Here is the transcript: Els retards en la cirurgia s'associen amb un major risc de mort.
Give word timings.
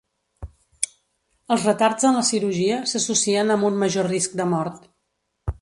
Els 1.55 1.67
retards 1.69 2.09
en 2.11 2.17
la 2.21 2.25
cirurgia 2.31 2.81
s'associen 2.93 3.57
amb 3.57 3.71
un 3.71 3.81
major 3.85 4.13
risc 4.15 4.39
de 4.41 4.53
mort. 4.57 4.93